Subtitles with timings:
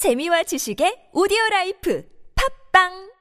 [0.00, 2.03] 재미와 지식의 오디오 라이프
[2.35, 3.11] 팝빵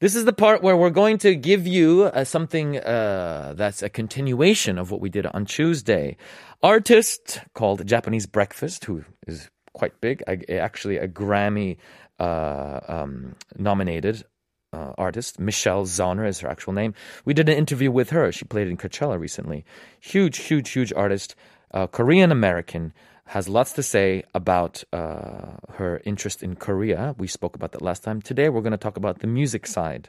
[0.00, 3.90] This is the part where we're going to give you uh, something uh, that's a
[3.90, 6.16] continuation of what we did on Tuesday.
[6.62, 11.76] Artist called Japanese Breakfast, who is quite big, a- actually a Grammy
[12.18, 14.24] uh, um, nominated
[14.72, 15.38] uh, artist.
[15.38, 16.94] Michelle Zauner is her actual name.
[17.26, 18.32] We did an interview with her.
[18.32, 19.64] She played in Coachella recently.
[20.00, 21.34] Huge, huge, huge artist,
[21.72, 22.92] uh, Korean American.
[23.26, 27.14] Has lots to say about uh, her interest in Korea.
[27.16, 28.20] We spoke about that last time.
[28.20, 30.08] Today, we're going to talk about the music side,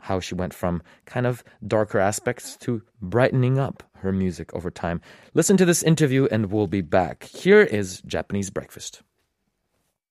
[0.00, 5.00] how she went from kind of darker aspects to brightening up her music over time.
[5.32, 7.24] Listen to this interview, and we'll be back.
[7.24, 9.00] Here is Japanese Breakfast.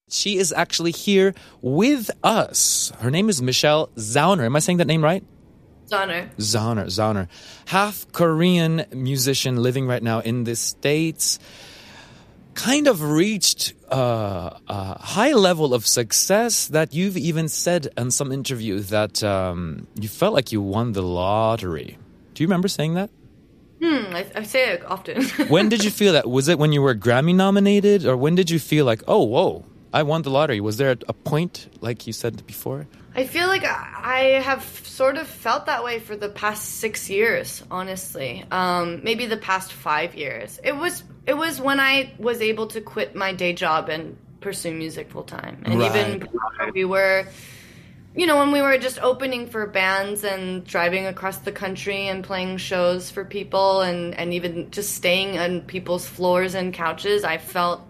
[0.10, 2.92] She is actually here with us.
[3.00, 4.46] Her name is Michelle Zauner.
[4.46, 5.24] Am I saying that name right?
[5.90, 6.30] Donner.
[6.38, 7.28] Zauner, Zauner.
[7.66, 11.40] Half Korean musician living right now in the States.
[12.54, 18.32] Kind of reached uh, a high level of success that you've even said in some
[18.32, 21.98] interview that um, you felt like you won the lottery.
[22.34, 23.10] Do you remember saying that?
[23.82, 25.24] Hmm, I, I say it often.
[25.48, 26.30] When did you feel that?
[26.30, 29.64] Was it when you were Grammy nominated, or when did you feel like, oh, whoa,
[29.94, 30.60] I won the lottery?
[30.60, 32.88] Was there a point, like you said before?
[33.20, 37.62] I feel like I have sort of felt that way for the past six years,
[37.70, 38.46] honestly.
[38.50, 40.58] Um, maybe the past five years.
[40.64, 44.72] It was it was when I was able to quit my day job and pursue
[44.72, 47.28] music full time, and even before we were.
[48.16, 52.24] You know, when we were just opening for bands and driving across the country and
[52.24, 57.38] playing shows for people and, and even just staying on people's floors and couches, I
[57.38, 57.82] felt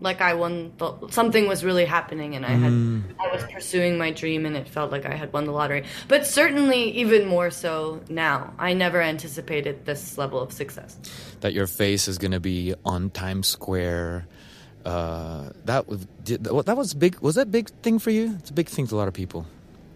[0.00, 2.72] like I won the, something was really happening and I had
[3.18, 5.84] I was pursuing my dream and it felt like I had won the lottery.
[6.06, 8.52] But certainly even more so now.
[8.58, 10.96] I never anticipated this level of success.
[11.40, 14.26] that your face is going to be on Times Square.
[14.84, 17.18] Uh, that was did, that was big.
[17.20, 18.36] Was that big thing for you?
[18.38, 19.46] It's a big thing to a lot of people.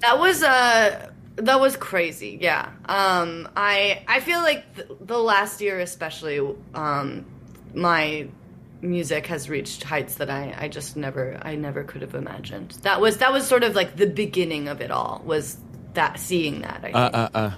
[0.00, 2.38] That was uh that was crazy.
[2.40, 2.70] Yeah.
[2.86, 6.40] Um I I feel like th- the last year especially
[6.74, 7.24] um
[7.74, 8.28] my
[8.82, 12.72] music has reached heights that I I just never I never could have imagined.
[12.82, 15.56] That was that was sort of like the beginning of it all was
[15.94, 16.96] that seeing that I think.
[16.96, 17.50] Uh, uh, uh.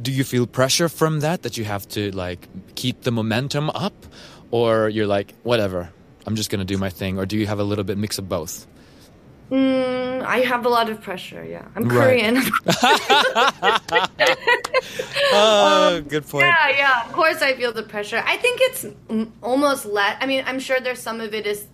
[0.00, 4.06] Do you feel pressure from that that you have to like keep the momentum up,
[4.50, 5.90] or you're like whatever?
[6.26, 8.18] I'm just going to do my thing, or do you have a little bit mix
[8.18, 8.66] of both?
[9.50, 11.44] Mm, I have a lot of pressure.
[11.44, 12.20] Yeah, I'm Right.
[12.20, 12.36] Korean.
[15.32, 16.46] Oh, good point.
[16.46, 17.04] yeah, yeah.
[17.06, 18.22] Of course, I feel the pressure.
[18.26, 18.86] I think it's
[19.42, 20.16] almost let.
[20.20, 21.66] I mean, I'm sure there's some of it is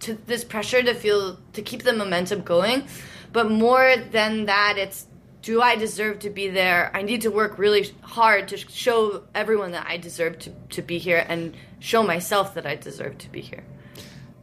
[0.00, 2.86] to this pressure to feel to keep the momentum going,
[3.32, 5.06] but more than that, it's
[5.42, 6.90] do I deserve to be there?
[6.94, 10.98] I need to work really hard to show everyone that I deserve to to be
[10.98, 13.62] here and show myself that I deserve to be here.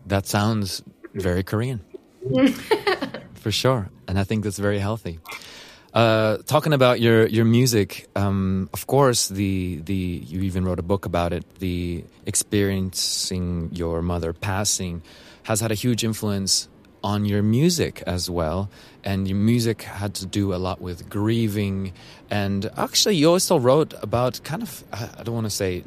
[0.06, 0.82] That sounds
[1.14, 1.82] very Korean.
[3.34, 3.90] For sure.
[4.08, 5.20] And I think that's very healthy.
[5.94, 10.84] Uh, talking about your, your music, um, of course, the, the, you even wrote a
[10.84, 11.44] book about it.
[11.56, 15.02] The experiencing your mother passing
[15.44, 16.70] has had a huge influence
[17.04, 18.70] on your music as well.
[19.04, 21.94] And your music had to do a lot with grieving.
[22.30, 25.84] And actually, you also wrote about kind of, I I don't want to say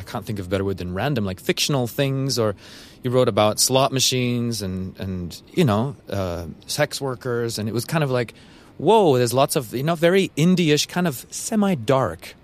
[0.00, 2.56] I can't think of a better word than random, like fictional things, or
[3.02, 7.84] you wrote about slot machines and and you know uh, sex workers, and it was
[7.84, 8.32] kind of like,
[8.78, 12.34] whoa, there's lots of you know very indie-ish, kind of semi-dark.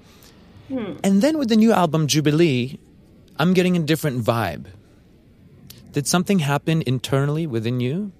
[0.69, 2.79] And then with the new album Jubilee,
[3.39, 4.67] I'm getting a different vibe.
[5.93, 8.13] Did something happen internally within you?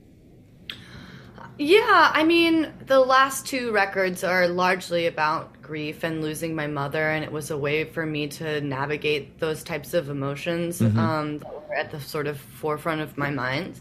[1.59, 7.11] Yeah, I mean, the last two records are largely about grief and losing my mother,
[7.11, 11.69] and it was a way for me to navigate those types of emotions um, that
[11.69, 13.81] were at the sort of forefront of my mind.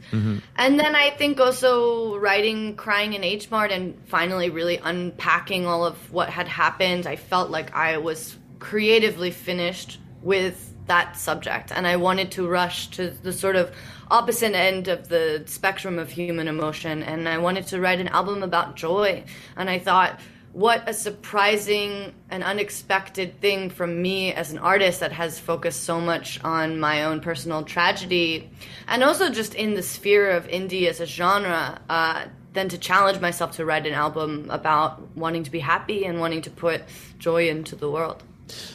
[0.58, 5.86] And then I think also writing Crying in H Mart and finally really unpacking all
[5.86, 11.88] of what had happened, I felt like I was creatively finished with that subject and
[11.88, 13.72] I wanted to rush to the sort of
[14.12, 18.44] opposite end of the spectrum of human emotion and I wanted to write an album
[18.44, 19.24] about joy
[19.56, 20.20] and I thought
[20.56, 26.00] what a surprising and unexpected thing from me as an artist that has focused so
[26.00, 28.50] much on my own personal tragedy
[28.88, 33.20] and also just in the sphere of indie as a genre uh, than to challenge
[33.20, 36.84] myself to write an album about wanting to be happy and wanting to put
[37.20, 38.24] joy into the world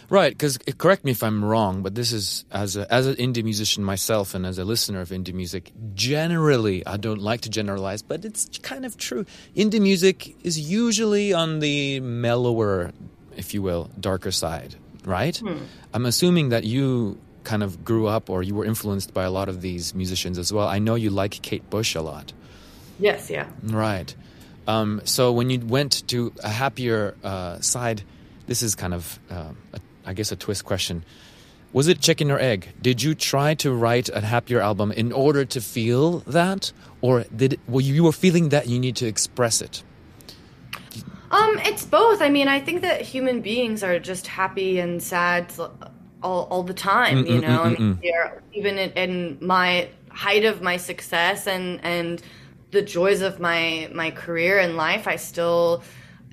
[0.08, 3.44] Right, because correct me if I'm wrong, but this is as a, as an indie
[3.44, 5.72] musician myself and as a listener of indie music.
[5.94, 9.24] Generally, I don't like to generalize, but it's kind of true.
[9.56, 12.92] Indie music is usually on the mellower,
[13.36, 14.74] if you will, darker side,
[15.04, 15.40] right?
[15.94, 19.48] I'm assuming that you kind of grew up or you were influenced by a lot
[19.48, 20.68] of these musicians as well.
[20.68, 22.32] I know you like Kate Bush a lot.
[22.98, 23.48] Yes, yeah.
[23.62, 24.14] Right.
[24.66, 28.02] Um, so when you went to a happier uh, side,
[28.50, 31.04] this is kind of, uh, a, I guess, a twist question.
[31.72, 32.66] Was it chicken or egg?
[32.82, 37.52] Did you try to write a happier album in order to feel that, or did
[37.52, 39.84] it, well, you were feeling that you need to express it?
[41.30, 42.20] Um, it's both.
[42.20, 45.52] I mean, I think that human beings are just happy and sad
[46.20, 47.18] all, all the time.
[47.18, 47.98] Mm, you mm, mm, know, I mean,
[48.52, 52.20] even in, in my height of my success and and
[52.72, 55.84] the joys of my my career and life, I still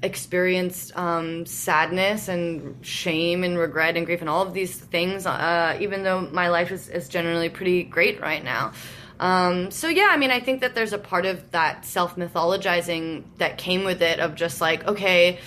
[0.03, 5.77] experienced um, sadness and shame and regret and grief and all of these things, uh,
[5.81, 8.73] even though my life is, is generally pretty great right now.
[9.19, 13.23] Um, so yeah, I mean, I think that there's a part of that self mythologizing
[13.37, 15.39] that came with it of just like, okay,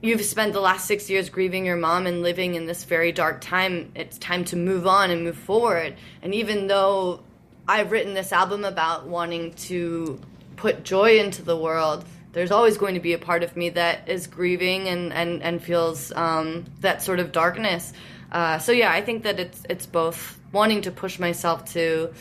[0.00, 3.42] you've spent the last six years grieving your mom and living in this very dark
[3.42, 3.92] time.
[3.94, 5.96] It's time to move on and move forward.
[6.22, 7.20] And even though
[7.66, 10.18] I've written this album about wanting to
[10.56, 12.04] put joy into the world,
[12.38, 15.60] there's always going to be a part of me that is grieving and and and
[15.60, 17.92] feels um, that sort of darkness.
[18.30, 22.14] Uh, so yeah, I think that it's it's both wanting to push myself to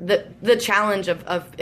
[0.00, 1.52] the the challenge of of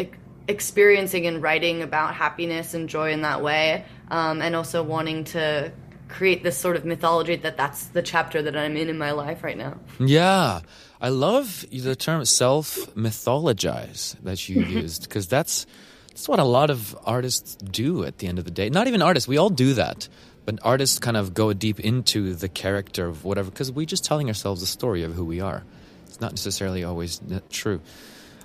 [0.46, 5.72] experiencing and writing about happiness and joy in that way, um, and also wanting to
[6.10, 9.42] create this sort of mythology that that's the chapter that I'm in in my life
[9.42, 9.78] right now.
[9.98, 10.60] Yeah.
[11.00, 15.66] I love the term self mythologize that you used because that's
[16.14, 18.70] that's what a lot of artists do at the end of the day.
[18.70, 20.08] Not even artists, we all do that.
[20.44, 24.28] But artists kind of go deep into the character of whatever because we're just telling
[24.28, 25.64] ourselves a story of who we are.
[26.06, 27.20] It's not necessarily always
[27.50, 27.80] true.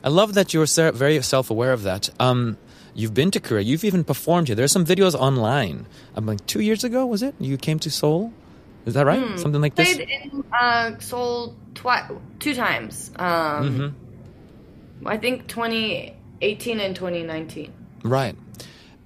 [0.04, 2.10] I love that you're very self aware of that.
[2.20, 2.58] Um,
[2.96, 3.62] you've been to Korea.
[3.62, 4.56] You've even performed here.
[4.56, 5.86] There's some videos online.
[6.16, 7.36] I'm like two years ago, was it?
[7.38, 8.34] You came to Seoul.
[8.88, 9.22] Is that right?
[9.22, 9.38] Mm.
[9.38, 9.94] Something like this.
[9.94, 13.12] Played in uh, Seoul twi- two times.
[13.18, 13.94] Um,
[14.98, 15.08] mm-hmm.
[15.08, 15.48] I think
[16.42, 17.74] 2018 and 2019.
[18.04, 18.36] Right.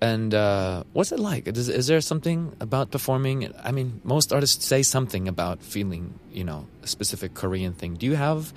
[0.02, 1.48] And uh, what's it like?
[1.48, 3.54] Is, is, there something about performing?
[3.64, 7.96] I mean, most artists say something about feeling, you know, a specific Korean thing.
[7.96, 8.54] Do you have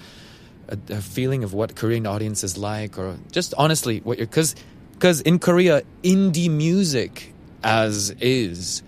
[0.69, 4.57] a, a feeling of what Korean audience is like, or just honestly, what you're because
[4.93, 7.33] because in Korea, indie music
[7.63, 8.83] as is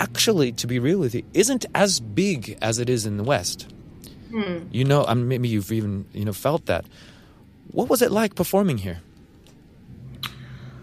[0.00, 3.72] actually, to be real with you, isn't as big as it is in the West.
[4.30, 4.66] Hmm.
[4.70, 6.84] You know, I mean, maybe you've even you know felt that.
[7.70, 9.00] What was it like performing here?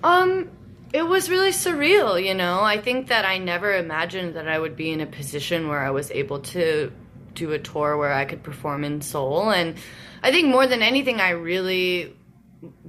[0.04, 0.50] Um,
[0.94, 2.24] it was really surreal.
[2.24, 5.68] You know, I think that I never imagined that I would be in a position
[5.68, 6.92] where I was able to
[7.33, 9.75] do a tour where I could perform in Seoul, and
[10.22, 12.16] I think more than anything, I really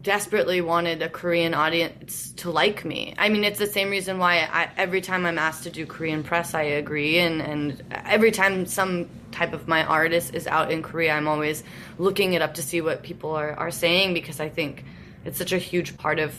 [0.01, 3.15] desperately wanted a Korean audience to like me.
[3.17, 6.23] I mean, it's the same reason why I, every time I'm asked to do Korean
[6.23, 10.83] press, I agree, and and every time some type of my artist is out in
[10.83, 11.65] Korea, I'm always
[11.99, 14.85] looking it up to see what people are are saying because I think
[15.25, 16.35] it's such a huge part of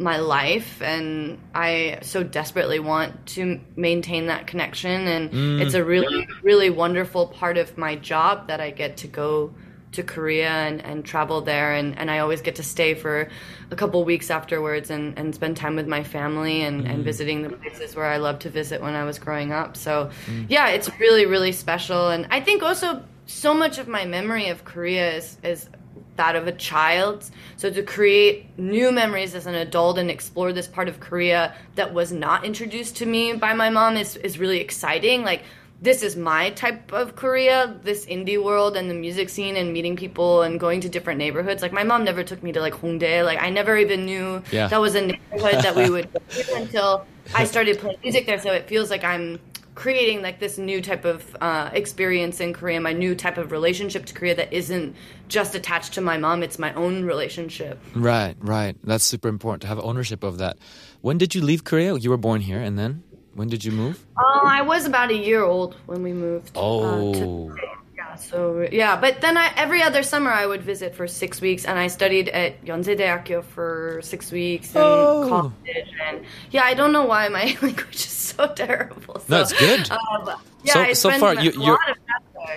[0.00, 5.60] my life and I so desperately want to maintain that connection and mm.
[5.60, 9.52] it's a really really wonderful part of my job that I get to go
[9.98, 13.28] to Korea and, and travel there and, and I always get to stay for
[13.72, 16.90] a couple weeks afterwards and, and spend time with my family and, mm.
[16.90, 19.76] and visiting the places where I loved to visit when I was growing up.
[19.76, 20.46] So mm.
[20.48, 22.10] yeah, it's really, really special.
[22.10, 25.68] And I think also so much of my memory of Korea is, is
[26.14, 27.28] that of a child.
[27.56, 31.92] So to create new memories as an adult and explore this part of Korea that
[31.92, 35.24] was not introduced to me by my mom is, is really exciting.
[35.24, 35.42] Like
[35.80, 39.96] this is my type of Korea, this indie world and the music scene and meeting
[39.96, 41.62] people and going to different neighborhoods.
[41.62, 43.24] Like my mom never took me to like Hongdae.
[43.24, 44.66] Like I never even knew yeah.
[44.68, 48.40] that was a neighborhood that we would go to until I started playing music there.
[48.40, 49.38] So it feels like I'm
[49.78, 54.06] creating like this new type of uh, experience in Korea, my new type of relationship
[54.06, 54.96] to Korea that isn't
[55.28, 56.42] just attached to my mom.
[56.42, 57.80] It's my own relationship.
[57.94, 58.76] Right, right.
[58.82, 60.58] That's super important to have ownership of that.
[61.00, 61.94] When did you leave Korea?
[61.94, 63.04] You were born here, and then.
[63.38, 64.04] When did you move?
[64.16, 66.50] Uh, I was about a year old when we moved.
[66.56, 67.12] Oh.
[67.12, 67.56] Uh, to,
[67.96, 71.64] yeah, so yeah, but then I, every other summer I would visit for six weeks,
[71.64, 75.26] and I studied at Yonseidae학교 for six weeks in oh.
[75.28, 75.86] college.
[76.04, 79.20] And yeah, I don't know why my language is so terrible.
[79.20, 79.88] So, no, it's good.
[79.88, 80.32] Um,
[80.64, 81.78] yeah, so, so far you, you're,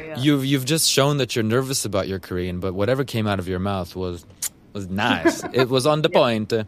[0.02, 0.18] yeah.
[0.18, 3.48] you've you've just shown that you're nervous about your Korean, but whatever came out of
[3.48, 4.26] your mouth was
[4.74, 5.44] was nice.
[5.54, 6.20] it was on the yeah.
[6.20, 6.52] point.
[6.52, 6.64] Uh,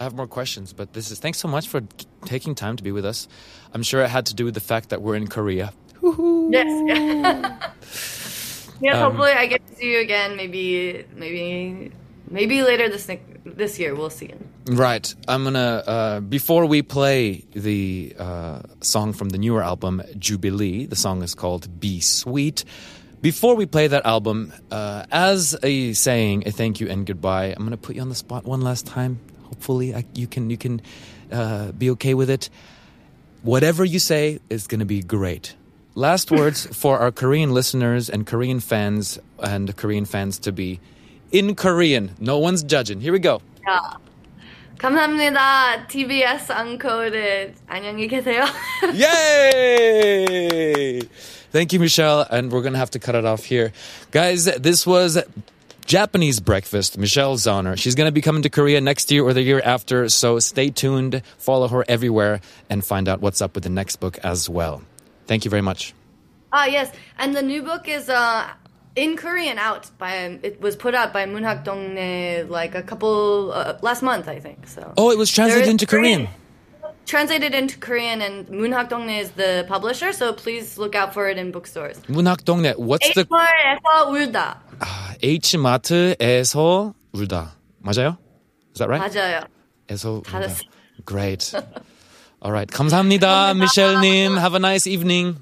[0.00, 1.80] I have more questions, but this is thanks so much for
[2.24, 3.28] taking time to be with us.
[3.74, 5.72] I'm sure it had to do with the fact that we're in Korea.
[6.02, 6.68] Yes.
[8.80, 8.94] yeah.
[8.94, 10.36] Um, hopefully, I get to see you again.
[10.36, 11.92] Maybe, maybe,
[12.28, 13.08] maybe later this
[13.44, 13.94] this year.
[13.94, 14.32] We'll see.
[14.66, 15.14] Right.
[15.28, 20.86] I'm gonna uh, before we play the uh, song from the newer album Jubilee.
[20.86, 22.64] The song is called "Be Sweet."
[23.22, 27.58] Before we play that album, uh, as a saying, a thank you and goodbye, I'm
[27.58, 29.20] going to put you on the spot one last time
[29.51, 30.81] hopefully I, you can you can
[31.31, 32.49] uh, be okay with it.
[33.43, 35.55] Whatever you say is going to be great.
[35.95, 40.79] Last words for our Korean listeners and Korean fans and Korean fans to be
[41.31, 42.11] in Korean.
[42.19, 43.01] No one's judging.
[43.01, 43.41] Here we go.
[43.67, 43.97] 야.
[44.77, 45.87] 감사합니다.
[45.87, 48.45] TBS 앙코르 안녕히 계세요.
[48.93, 51.01] Yay!
[51.51, 52.27] Thank you, Michelle.
[52.29, 53.71] And we're going to have to cut it off here.
[54.11, 55.17] Guys, this was
[55.84, 57.76] Japanese breakfast, Michelle Zauner.
[57.76, 60.70] She's going to be coming to Korea next year or the year after, so stay
[60.70, 64.82] tuned, follow her everywhere, and find out what's up with the next book as well.
[65.26, 65.94] Thank you very much.
[66.52, 66.92] Ah, yes.
[67.18, 68.48] And the new book is uh,
[68.96, 73.78] in Korean out by, it was put out by Munhak Dongne like a couple, uh,
[73.82, 74.68] last month, I think.
[74.68, 74.92] So.
[74.96, 76.26] Oh, it was translated into Korean.
[76.26, 76.42] Korean
[77.06, 81.38] translated into Korean, and Munhak Dongne is the publisher, so please look out for it
[81.38, 81.98] in bookstores.
[82.08, 83.26] Munhak Dongne, what's the?
[85.21, 87.55] H 마트에서 울다.
[87.79, 88.17] 맞아요?
[88.73, 89.01] Is that right?
[89.01, 89.41] 맞아요.
[89.89, 90.31] 에서 울다.
[90.31, 90.63] 잘했어.
[91.05, 91.53] Great.
[92.41, 92.69] All right.
[92.71, 94.37] 감사합니다, Michelle 님.
[94.37, 95.37] Have a nice evening.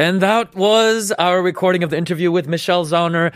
[0.00, 3.32] And that was our recording of the interview with Michelle Zauner.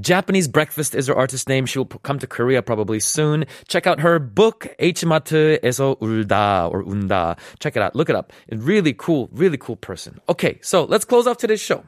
[0.00, 1.66] Japanese Breakfast is her artist name.
[1.66, 3.44] She will p- come to Korea probably soon.
[3.68, 7.36] Check out her book, H마트에서 울다 or 운다.
[7.60, 7.94] Check it out.
[7.94, 8.32] Look it up.
[8.50, 10.18] A really cool, really cool person.
[10.26, 11.84] Okay, so let's close off today's show.